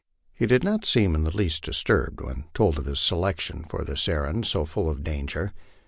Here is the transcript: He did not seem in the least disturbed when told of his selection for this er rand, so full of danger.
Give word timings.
He 0.33 0.47
did 0.47 0.63
not 0.63 0.83
seem 0.83 1.13
in 1.13 1.25
the 1.25 1.37
least 1.37 1.63
disturbed 1.63 2.21
when 2.21 2.45
told 2.55 2.79
of 2.79 2.85
his 2.85 2.99
selection 2.99 3.65
for 3.69 3.83
this 3.85 4.07
er 4.09 4.23
rand, 4.23 4.47
so 4.47 4.65
full 4.65 4.89
of 4.89 5.03
danger. 5.03 5.53